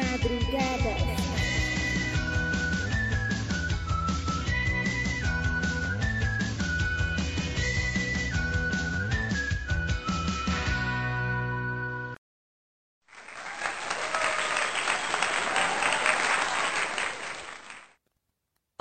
[0.00, 1.20] Madrugadas.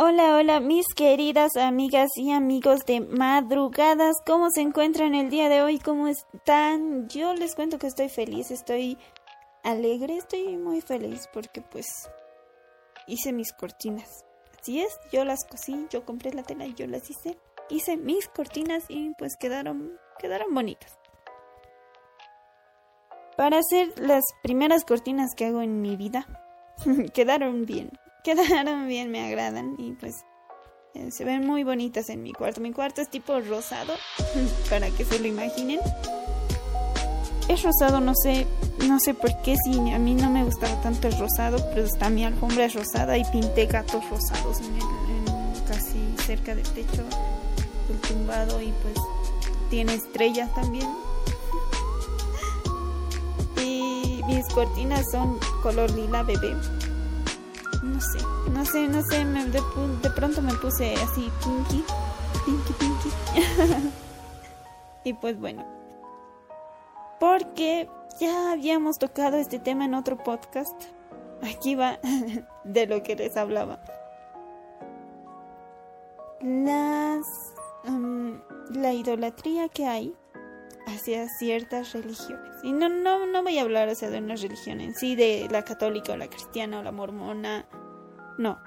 [0.02, 5.62] Hola, hola, mis queridas amigas y amigos de madrugadas, ¿cómo se encuentran el día de
[5.62, 5.78] hoy?
[5.78, 7.10] ¿Cómo están?
[7.10, 8.98] Yo les cuento que estoy feliz, estoy
[9.64, 11.88] alegre, estoy muy feliz porque pues
[13.08, 14.26] hice mis cortinas.
[14.60, 17.38] Así es, yo las cosí, yo compré la tela y yo las hice.
[17.70, 20.98] Hice mis cortinas y pues quedaron quedaron bonitas.
[23.38, 26.28] Para hacer las primeras cortinas que hago en mi vida,
[27.14, 27.92] quedaron bien
[28.24, 30.26] quedaron bien, me agradan y pues
[30.94, 32.62] eh, se ven muy bonitas en mi cuarto.
[32.62, 33.94] Mi cuarto es tipo rosado,
[34.70, 35.80] para que se lo imaginen.
[37.48, 38.46] Es rosado, no sé,
[38.88, 42.10] no sé por qué, si a mí no me gustaba tanto el rosado, pero está
[42.10, 47.04] mi alfombra es rosada y pinté gatos rosados en casi cerca del techo,
[47.90, 48.96] el tumbado y pues
[49.70, 50.90] tiene estrellas también.
[53.62, 56.56] Y mis cortinas son color lila bebé
[57.84, 58.20] no sé,
[58.52, 61.84] no sé, no sé, de, pronto me puse así pinky,
[62.46, 63.10] pinky, pinky.
[65.06, 65.66] y pues bueno,
[67.20, 70.84] porque ya habíamos tocado este tema en otro podcast.
[71.42, 72.00] Aquí va
[72.64, 73.82] de lo que les hablaba.
[76.42, 77.26] Las
[78.72, 80.14] la idolatría que hay
[80.86, 82.52] hacia ciertas religiones.
[82.64, 85.48] Y no, no, no voy a hablar o sea, de una religión en sí, de
[85.50, 87.66] la católica o la cristiana o la mormona.
[88.38, 88.60] No.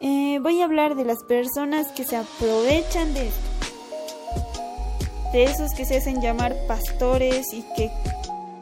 [0.00, 3.51] Eh, voy a hablar de las personas que se aprovechan de esto.
[5.32, 7.90] De esos que se hacen llamar pastores y que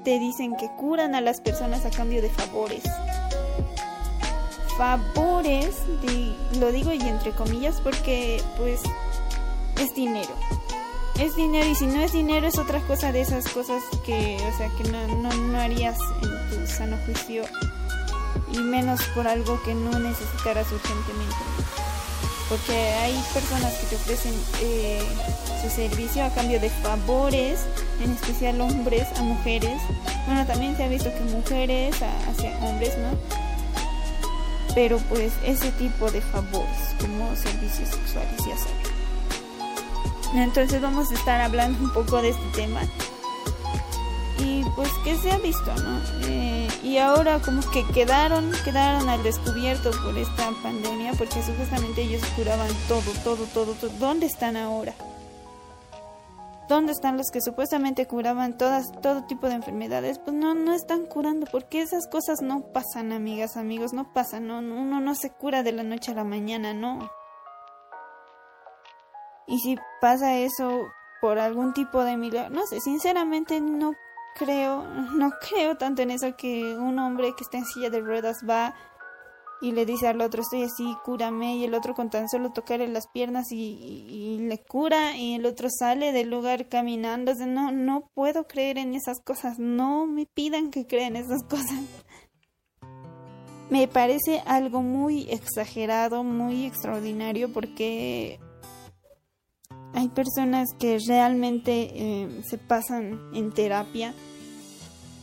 [0.05, 2.83] te dicen que curan a las personas a cambio de favores.
[4.79, 5.77] Favores,
[6.59, 8.81] lo digo y entre comillas porque pues
[9.79, 10.35] es dinero
[11.21, 14.57] es dinero y si no es dinero es otra cosa de esas cosas que, o
[14.57, 17.45] sea, que no, no, no harías en tu sano juicio
[18.53, 21.37] y menos por algo que no necesitaras urgentemente.
[22.51, 25.01] Porque hay personas que te ofrecen eh,
[25.63, 27.61] su servicio a cambio de favores,
[28.03, 29.81] en especial hombres a mujeres.
[30.27, 31.95] Bueno, también se ha visto que mujeres
[32.29, 33.17] hacia hombres, ¿no?
[34.75, 38.91] Pero pues ese tipo de favores, como servicios sexuales, ya sabes.
[40.35, 42.81] Entonces vamos a estar hablando un poco de este tema.
[45.19, 46.01] Se ha visto, ¿no?
[46.23, 52.23] Eh, y ahora como que quedaron, quedaron al descubierto por esta pandemia, porque supuestamente ellos
[52.37, 53.91] curaban todo, todo, todo, todo.
[53.99, 54.95] ¿Dónde están ahora?
[56.69, 60.19] ¿Dónde están los que supuestamente curaban todas, todo tipo de enfermedades?
[60.21, 64.61] Pues no, no están curando, porque esas cosas no pasan, amigas, amigos, no pasan, no,
[64.61, 67.11] uno no se cura de la noche a la mañana, no.
[69.47, 70.87] Y si pasa eso
[71.21, 73.93] por algún tipo de milagro, no sé, sinceramente no
[74.37, 78.39] creo, no creo tanto en eso que un hombre que está en silla de ruedas
[78.49, 78.75] va
[79.61, 82.89] y le dice al otro estoy así, cúrame y el otro con tan solo tocarle
[82.89, 88.47] las piernas y, le cura y el otro sale del lugar caminando, no, no puedo
[88.47, 91.79] creer en esas cosas, no me pidan que crea en esas cosas.
[93.69, 98.41] Me parece algo muy exagerado, muy extraordinario porque
[99.95, 104.15] hay personas que realmente eh, se pasan en terapia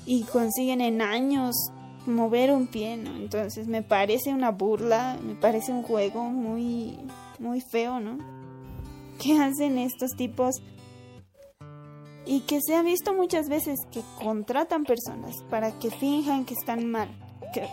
[0.05, 1.55] y consiguen en años
[2.05, 3.15] mover un pie, ¿no?
[3.15, 6.97] Entonces me parece una burla, me parece un juego muy,
[7.39, 8.17] muy feo, ¿no?
[9.21, 10.55] ¿Qué hacen estos tipos?
[12.25, 16.89] Y que se ha visto muchas veces que contratan personas para que finjan que están
[16.89, 17.09] mal,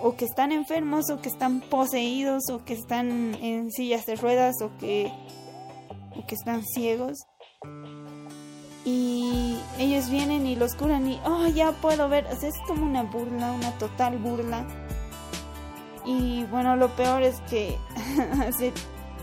[0.03, 4.55] o que están enfermos, o que están poseídos, o que están en sillas de ruedas,
[4.63, 5.13] o que
[6.17, 7.27] o que están ciegos.
[8.85, 12.27] Y ellos vienen y los curan y, oh, ya puedo ver.
[12.27, 14.67] es como una burla, una total burla.
[16.05, 17.79] Y bueno, lo peor es que
[18.47, 18.73] hace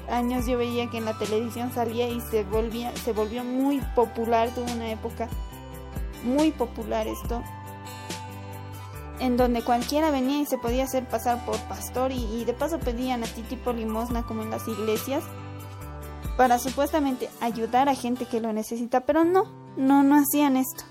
[0.10, 4.50] años yo veía que en la televisión salía y se volvía, se volvió muy popular,
[4.50, 5.30] tuvo una época
[6.24, 7.44] muy popular esto,
[9.20, 13.24] en donde cualquiera venía y se podía hacer pasar por pastor y, de paso pedían
[13.24, 15.24] así tipo limosna como en las iglesias
[16.38, 19.46] para supuestamente ayudar a gente que lo necesita, pero no,
[19.78, 20.84] no, no hacían esto.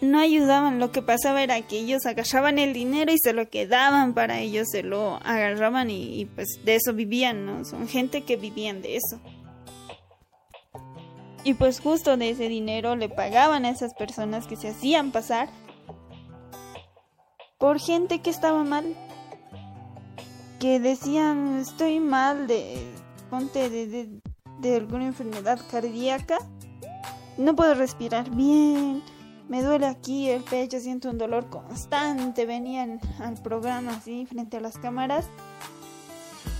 [0.00, 4.14] No ayudaban, lo que pasaba era que ellos agarraban el dinero y se lo quedaban
[4.14, 7.64] para ellos, se lo agarraban y, pues de eso vivían, ¿no?
[7.64, 9.20] Son gente que vivían de eso.
[11.44, 15.48] Y pues justo de ese dinero le pagaban a esas personas que se hacían pasar
[17.58, 18.94] por gente que estaba mal.
[20.58, 22.86] Que decían, estoy mal de,
[23.30, 24.20] ponte de, de,
[24.60, 26.38] de alguna enfermedad cardíaca.
[27.38, 29.02] No puedo respirar bien.
[29.48, 32.46] Me duele aquí el pecho, siento un dolor constante.
[32.46, 35.26] Venían al programa así frente a las cámaras.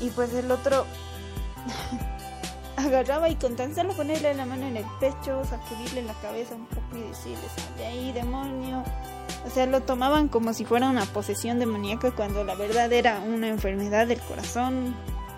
[0.00, 0.86] Y pues el otro
[2.76, 6.66] agarraba y con tan solo ponerle la mano en el pecho, sacudirle la cabeza un
[6.66, 7.38] poco y decirle,
[7.76, 8.82] de ahí, demonio.
[9.46, 13.48] O sea, lo tomaban como si fuera una posesión demoníaca cuando la verdad era una
[13.48, 14.94] enfermedad del corazón,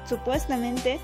[0.08, 1.00] supuestamente.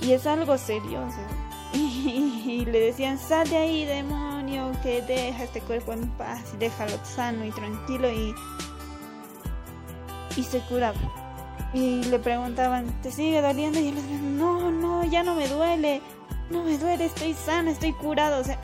[0.00, 1.06] Y es algo serio,
[1.72, 6.92] y, le decían, sal de ahí, demonio, que deja este cuerpo en paz y déjalo
[7.04, 8.34] sano y tranquilo y,
[10.36, 10.98] y se curaba.
[11.74, 13.78] Y le preguntaban, ¿te sigue doliendo?
[13.78, 16.00] Y él les decía, no, no, ya no me duele,
[16.50, 18.40] no me duele, estoy sana, estoy curado.
[18.40, 18.58] O sea,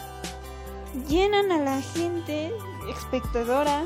[1.09, 2.53] llenan a la gente
[2.97, 3.85] espectadora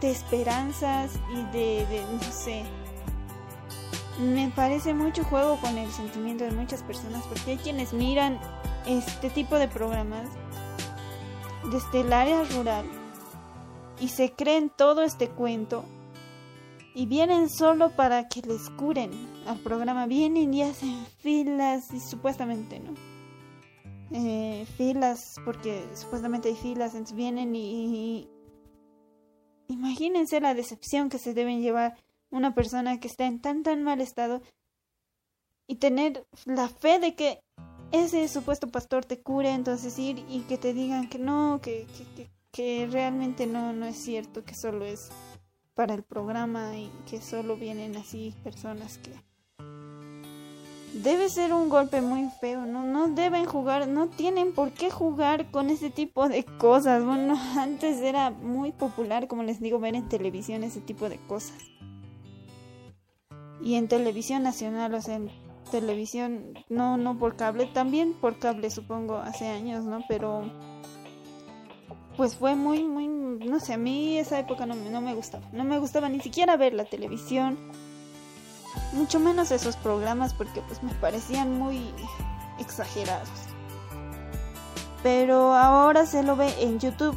[0.00, 2.64] de esperanzas y de no sé,
[4.20, 8.38] me parece mucho juego con el sentimiento de muchas personas porque hay quienes miran
[8.86, 10.28] este tipo de programas
[11.70, 12.84] desde el área rural
[14.00, 15.84] y se creen todo este cuento
[16.94, 19.10] y vienen solo para que les curen
[19.46, 20.06] al programa.
[20.06, 22.94] Vienen y hacen filas y supuestamente, ¿no?
[24.12, 28.30] Eh, filas, porque supuestamente hay filas, entonces vienen y, y...
[29.66, 31.96] Imagínense la decepción que se deben llevar
[32.30, 34.42] una persona que está en tan tan mal estado
[35.66, 37.40] y tener la fe de que
[37.92, 41.86] ese supuesto pastor te cure, entonces ir y que te digan que no, que,
[42.16, 45.10] que, que, realmente no, no es cierto, que solo es
[45.74, 49.12] para el programa y que solo vienen así personas que
[50.92, 55.50] debe ser un golpe muy feo, no no deben jugar, no tienen por qué jugar
[55.50, 57.04] con ese tipo de cosas.
[57.04, 61.73] Bueno, antes era muy popular, como les digo, ver en televisión ese tipo de cosas
[63.62, 65.30] y en televisión nacional, o sea, en
[65.70, 70.00] televisión, no, no por cable, también por cable supongo hace años, ¿no?
[70.08, 70.50] Pero
[72.16, 75.64] pues fue muy, muy, no sé, a mí esa época no, no me gustaba, no
[75.64, 77.58] me gustaba ni siquiera ver la televisión,
[78.92, 81.92] mucho menos esos programas porque pues me parecían muy
[82.58, 83.28] exagerados.
[85.02, 87.16] Pero ahora se lo ve en YouTube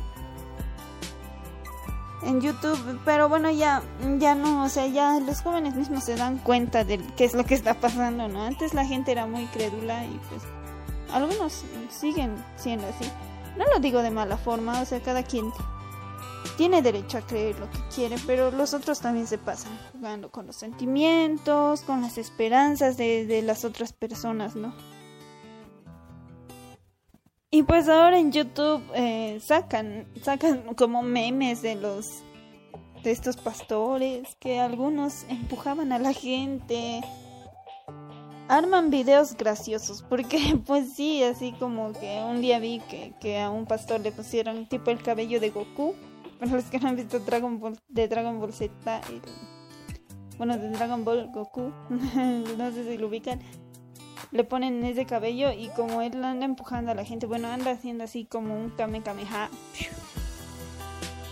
[2.23, 3.83] en YouTube, pero bueno, ya
[4.17, 7.45] ya no, o sea, ya los jóvenes mismos se dan cuenta de qué es lo
[7.45, 8.43] que está pasando, ¿no?
[8.43, 10.41] Antes la gente era muy crédula y pues
[11.11, 13.09] algunos siguen siendo así.
[13.57, 15.51] No lo digo de mala forma, o sea, cada quien
[16.57, 20.47] tiene derecho a creer lo que quiere, pero los otros también se pasan jugando con
[20.47, 24.73] los sentimientos, con las esperanzas de, de las otras personas, ¿no?
[27.57, 32.21] Y pues ahora en YouTube eh, sacan, sacan como memes de los
[33.03, 37.01] de estos pastores que algunos empujaban a la gente.
[38.47, 40.37] Arman videos graciosos, porque
[40.67, 44.69] pues sí, así como que un día vi que, que a un pastor le pusieron
[44.69, 45.95] tipo el cabello de Goku.
[46.39, 48.71] Para los que no han visto Dragon Ball, de Dragon Ball Z,
[50.37, 53.39] bueno, de Dragon Ball Goku, no sé si lo ubican
[54.31, 58.03] le ponen ese cabello y como él anda empujando a la gente, bueno, anda haciendo
[58.03, 59.49] así como un kamehameha.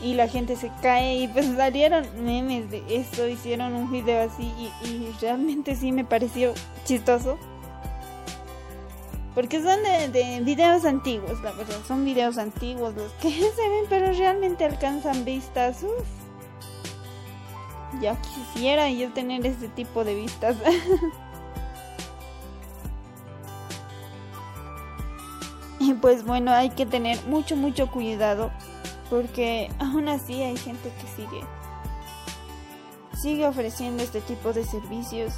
[0.02, 4.52] Y la gente se cae y pues salieron memes de eso, hicieron un video así
[4.84, 6.54] y, realmente sí me pareció
[6.86, 7.38] chistoso.
[9.34, 13.86] Porque son de, de, videos antiguos, la verdad, son videos antiguos los que se ven,
[13.90, 15.84] pero realmente alcanzan vistas.
[15.84, 16.08] Uf.
[18.02, 20.56] Ya quisiera yo tener ese tipo de vistas.
[25.86, 28.52] Y pues bueno, hay que tener mucho, mucho cuidado
[29.10, 31.46] porque aún así hay gente que sigue
[33.16, 35.34] sigue ofreciendo este tipo de servicios.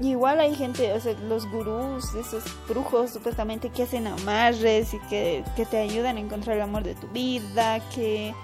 [0.00, 5.44] igual hay gente, o sea, los gurús, esos brujos supuestamente que hacen amarres y que,
[5.56, 8.34] que te ayudan a encontrar el amor de tu vida, que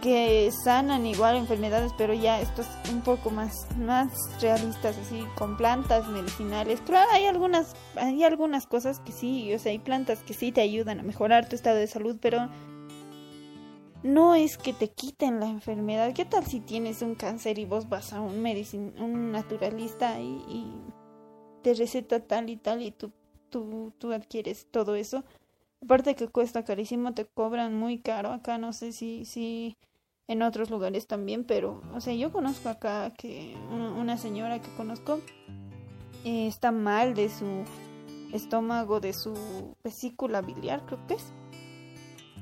[0.00, 6.08] que sanan igual enfermedades, pero ya estos un poco más, más realistas, así con plantas
[6.08, 6.80] medicinales.
[6.80, 10.62] Claro, hay algunas, hay algunas cosas que sí, o sea, hay plantas que sí te
[10.62, 12.48] ayudan a mejorar tu estado de salud, pero
[14.02, 16.14] no es que te quiten la enfermedad.
[16.14, 20.42] ¿Qué tal si tienes un cáncer y vos vas a un medicin un naturalista y,
[20.48, 20.72] y,
[21.62, 23.12] te receta tal y tal y tú,
[23.50, 25.24] tú, tú adquieres todo eso?
[25.82, 28.32] Aparte que cuesta carísimo, te cobran muy caro.
[28.32, 29.76] Acá no sé si, si
[30.28, 35.20] en otros lugares también, pero, o sea, yo conozco acá que una, señora que conozco
[36.24, 37.64] eh, está mal de su
[38.32, 41.32] estómago, de su vesícula biliar, creo que es.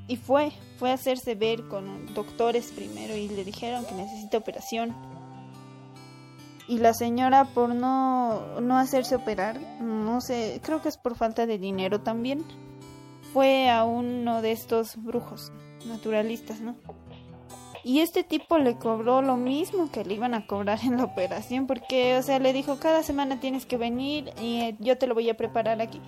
[0.09, 4.93] y fue, fue a hacerse ver con doctores primero y le dijeron que necesita operación.
[6.67, 11.45] Y la señora por no, no hacerse operar, no sé, creo que es por falta
[11.45, 12.43] de dinero también,
[13.33, 15.51] fue a uno de estos brujos
[15.85, 16.75] naturalistas, ¿no?
[17.83, 21.67] Y este tipo le cobró lo mismo que le iban a cobrar en la operación,
[21.67, 25.13] porque, o sea, le dijo, cada semana tienes que venir y eh, yo te lo
[25.13, 26.01] voy a preparar aquí.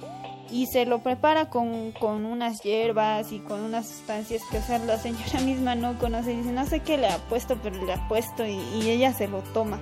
[0.52, 4.80] Y se lo prepara con, con unas hierbas y con unas sustancias que, o sea,
[4.80, 6.36] la señora misma no conoce.
[6.36, 9.30] Dice, no sé qué le ha puesto, pero le ha puesto y, y ella se
[9.30, 9.80] lo toma.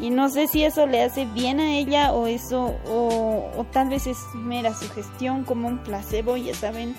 [0.00, 4.06] Y no sé si eso le hace bien a ella o eso, o, tal vez
[4.06, 6.96] es mera sugestión como un placebo, ya saben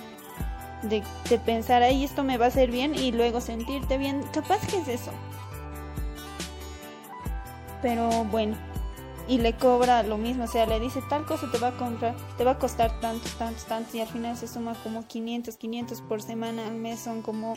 [0.83, 1.03] de,
[1.39, 4.23] pensar, ahí esto me va a hacer bien y luego sentirte bien.
[4.31, 5.11] Capaz que es eso.
[7.81, 8.55] Pero bueno,
[9.27, 12.15] y le cobra lo mismo, o sea, le dice tal cosa te va a comprar,
[12.37, 16.01] te va a costar tantos, tantos, tantos, y al final se suma como 500, 500
[16.01, 17.55] por semana al mes, son como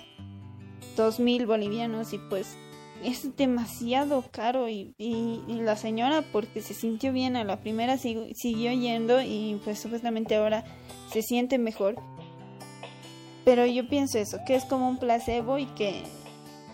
[0.96, 2.56] 2000 bolivianos, y pues
[3.04, 4.68] es demasiado caro.
[4.68, 9.78] Y, y, la señora, porque se sintió bien a la primera, siguió yendo, y pues
[9.78, 10.64] supuestamente ahora
[11.12, 11.96] se siente mejor.
[13.44, 16.02] Pero yo pienso eso, que es como un placebo y que,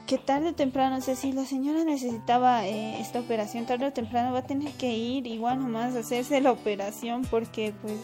[0.07, 3.93] que tarde o temprano, o sea, si la señora necesitaba eh, esta operación, tarde o
[3.93, 7.95] temprano va a tener que ir igual nomás a hacerse la operación porque pues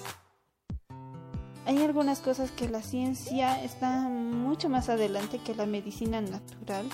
[1.67, 6.87] hay algunas cosas que la ciencia está mucho más adelante que la medicina natural.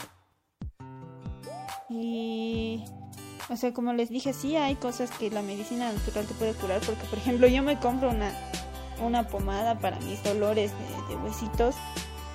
[1.88, 2.84] Y,
[3.48, 6.80] o sea, como les dije, sí hay cosas que la medicina natural te puede curar
[6.80, 8.32] porque, por ejemplo, yo me compro una
[9.00, 10.72] una pomada para mis dolores
[11.08, 11.74] de, huesitos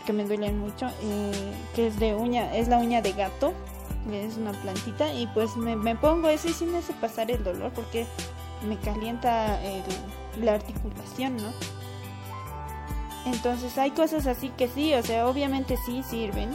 [0.05, 1.31] que me duelen mucho, eh,
[1.75, 3.53] que es de uña, es la uña de gato,
[4.11, 7.71] es una plantita y pues me, pongo eso y sí me hace pasar el dolor
[7.73, 8.07] porque
[8.67, 9.59] me calienta
[10.39, 11.51] la articulación, ¿no?
[13.27, 16.49] Entonces hay cosas así que sí, o sea, obviamente sí sirven,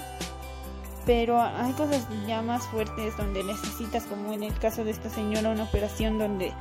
[1.07, 5.51] pero hay cosas ya más fuertes donde necesitas, como en el caso de esta señora,
[5.51, 6.53] una operación donde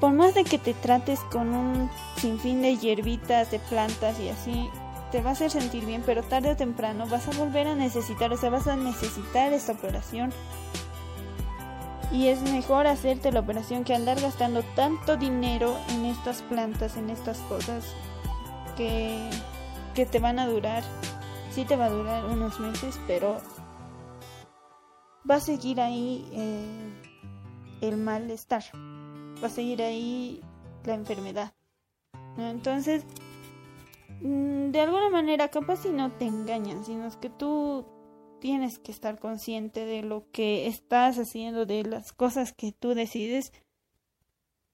[0.00, 4.68] por más de que te trates con un sinfín de hierbitas, de plantas y así,
[5.12, 8.32] te va a hacer sentir bien, pero tarde o temprano vas a volver a necesitar,
[8.32, 10.32] o sea, vas a necesitar esta operación.
[12.12, 17.10] Y es mejor hacerte la operación que andar gastando tanto dinero en estas plantas, en
[17.10, 17.84] estas cosas
[18.76, 19.30] que,
[19.94, 20.82] que te van a durar.
[21.54, 23.40] Sí te va a durar unos meses, pero
[25.28, 27.00] va a seguir ahí eh,
[27.80, 28.64] el malestar
[29.42, 30.40] va a seguir ahí
[30.84, 31.54] la enfermedad.
[32.36, 33.04] Entonces,
[34.20, 37.86] mm, de alguna manera, capaz si no te engañan, sino es que tú
[38.40, 43.52] tienes que estar consciente de lo que estás haciendo, de las cosas que tú decides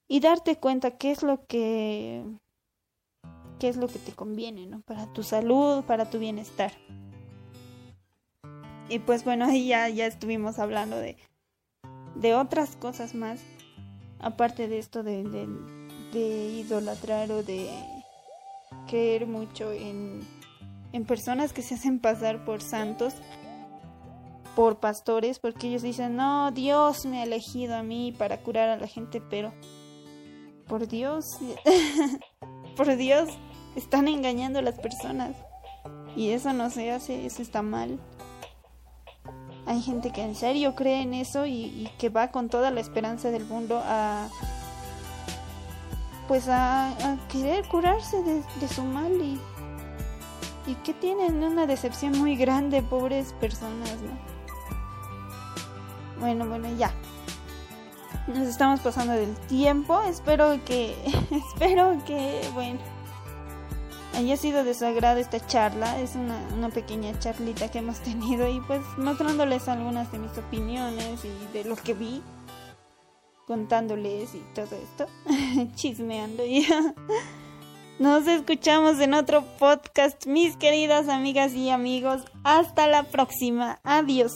[0.09, 2.25] y darte cuenta qué es lo que
[3.61, 4.81] qué es lo que te conviene, ¿no?
[4.81, 6.73] Para tu salud, para tu bienestar.
[8.89, 11.17] Y pues bueno, ahí ya, ya estuvimos hablando de,
[12.17, 13.41] de otras cosas más
[14.21, 15.49] aparte de esto de,
[16.13, 17.69] idolatrar o de
[18.89, 20.21] creer mucho en,
[20.93, 23.15] en personas que se hacen pasar por santos,
[24.57, 28.77] por pastores, porque ellos dicen, no, Dios me ha elegido a mí para curar a
[28.77, 29.53] la gente, pero
[30.67, 31.25] por Dios,
[32.77, 33.29] por Dios,
[33.77, 35.37] están engañando a las personas.
[36.17, 37.99] Y eso no se hace, eso está mal.
[39.67, 43.31] Hay gente que en serio cree en eso y, que va con toda la esperanza
[43.31, 44.29] del mundo a
[46.27, 46.95] pues a,
[47.29, 49.41] querer curarse de, su mal y,
[50.71, 54.31] y que tienen una decepción muy grande, pobres personas, ¿no?
[56.21, 56.93] Bueno, bueno, ya.
[58.29, 60.01] Nos estamos pasando del tiempo.
[60.03, 60.95] Espero que.
[61.31, 62.43] espero que.
[62.55, 62.79] Bueno
[64.15, 66.01] haya sido de su agrado esta charla.
[66.01, 71.25] Es una, una, pequeña charlita que hemos tenido y pues mostrándoles algunas de mis opiniones
[71.25, 72.23] y de lo que vi,
[73.47, 75.07] contándoles y todo esto,
[75.75, 76.67] chismeando y
[78.01, 82.23] Nos escuchamos en otro podcast, mis queridas amigas y amigos.
[82.45, 83.79] Hasta la próxima.
[83.85, 84.33] Adiós.